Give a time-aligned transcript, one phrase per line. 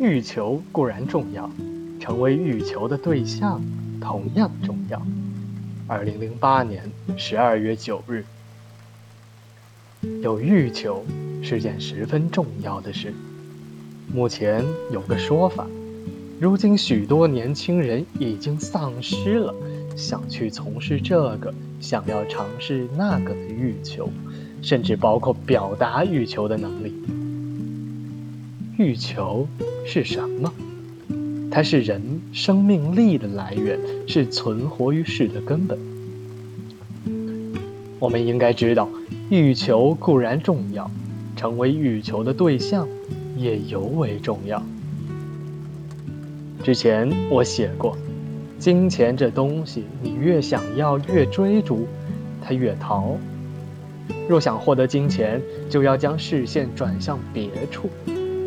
[0.00, 1.50] 欲求固然重要，
[2.00, 3.62] 成为欲求的对象
[4.00, 5.02] 同样重要。
[5.86, 8.24] 二零零八年十二月九日，
[10.22, 11.04] 有欲求
[11.42, 13.12] 是件十分重要的事。
[14.10, 15.66] 目前有个说法，
[16.40, 19.54] 如今许多年轻人已经丧失了
[19.94, 24.08] 想去从事这个、想要尝试那个的欲求，
[24.62, 26.94] 甚至包括表达欲求的能力。
[28.80, 29.46] 欲求。
[29.84, 30.50] 是什么？
[31.50, 32.00] 它是人
[32.32, 35.78] 生命力的来源，是存活于世的根本。
[37.98, 38.88] 我们应该知道，
[39.28, 40.90] 欲求固然重要，
[41.36, 42.88] 成为欲求的对象
[43.36, 44.62] 也尤为重要。
[46.64, 47.94] 之前我写过，
[48.58, 51.86] 金钱这东西，你越想要，越追逐，
[52.40, 53.18] 它越逃。
[54.26, 57.90] 若想获得金钱，就要将视线转向别处。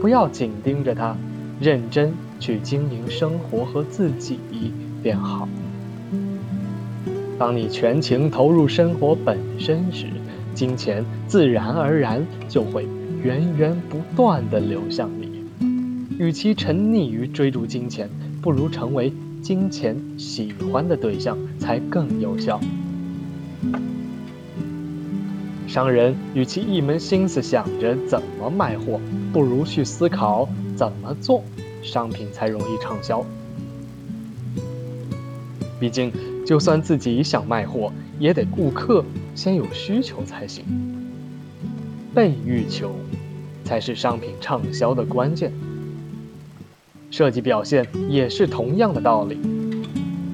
[0.03, 1.15] 不要紧盯着它，
[1.61, 4.37] 认真去经营生活和自己
[5.01, 5.47] 便好。
[7.39, 10.07] 当你全情投入生活本身时，
[10.53, 12.85] 金钱自然而然就会
[13.23, 15.45] 源源不断地流向你。
[16.19, 18.09] 与其沉溺于追逐金钱，
[18.41, 22.59] 不如成为金钱喜欢的对象，才更有效。
[25.73, 29.01] 商人与其一门心思想着怎么卖货，
[29.33, 31.43] 不如去思考怎么做
[31.81, 33.25] 商品才容易畅销。
[35.79, 36.13] 毕竟，
[36.45, 40.63] 就算自己想卖货，也得顾客先有需求才行。
[42.13, 42.91] 被欲求，
[43.63, 45.51] 才是商品畅销的关键。
[47.09, 49.39] 设计表现也是同样的道理。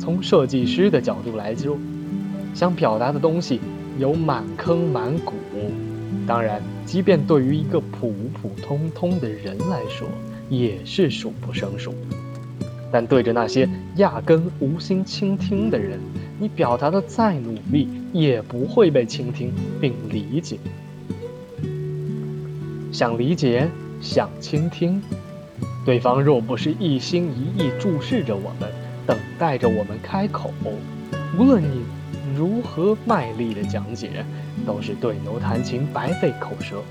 [0.02, 1.78] 从设计师的角度来说，
[2.54, 3.62] 想表达的东西。
[4.00, 5.34] 有满坑满谷，
[6.26, 10.08] 当然，即便对于一个普普通通的人来说，
[10.50, 11.94] 也是数不胜数。
[12.94, 16.00] 但对着那些压根无心倾听的人，
[16.40, 19.52] 你表达的再努力，也不会被倾听
[19.82, 20.58] 并理解。
[22.94, 25.02] 想理解，想倾听，
[25.86, 28.70] 对方若不是一心一意注视着我们，
[29.06, 30.54] 等待着我们开口，
[31.38, 31.82] 无论你。
[32.40, 34.26] 如何卖力的讲解，
[34.66, 36.82] 都是对牛弹琴，白费口舌。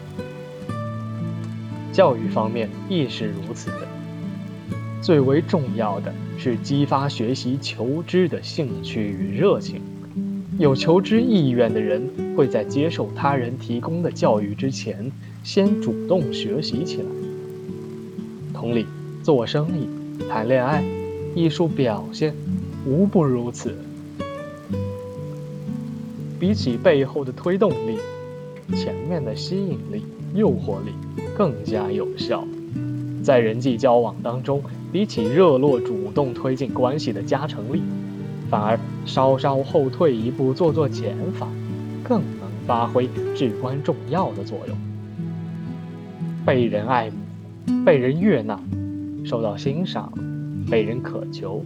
[1.90, 3.88] 教育方面亦是如此的。
[5.00, 9.80] 最为重要的是激发学习求知的兴趣与热情。
[10.58, 12.06] 有求知意愿的人
[12.36, 15.10] 会在接受他人提供的教育之前，
[15.42, 17.06] 先主动学习起来。
[18.52, 18.84] 同理，
[19.22, 19.88] 做生意、
[20.28, 20.84] 谈恋爱、
[21.34, 22.34] 艺术表现，
[22.84, 23.74] 无不如此。
[26.38, 27.98] 比起背后的推动力，
[28.76, 30.04] 前面的吸引力、
[30.34, 30.92] 诱惑力
[31.36, 32.44] 更加有效。
[33.22, 34.62] 在人际交往当中，
[34.92, 37.82] 比起热络主动推进关系的加成力，
[38.48, 41.48] 反而稍稍后退一步做做减法，
[42.04, 44.76] 更能发挥至关重要的作用。
[46.46, 48.58] 被人爱慕、被人悦纳、
[49.24, 50.12] 受到欣赏、
[50.70, 51.62] 被人渴求、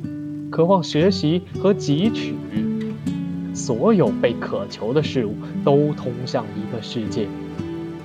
[0.50, 2.34] 渴望学习和汲取。
[3.64, 7.28] 所有被渴求的事物都通向一个世界，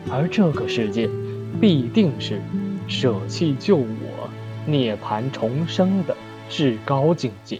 [0.08, 1.10] 而这个世界
[1.60, 2.40] 必定是
[2.88, 4.30] 舍弃救我、
[4.68, 6.16] 涅槃重生的
[6.48, 7.60] 至高境界。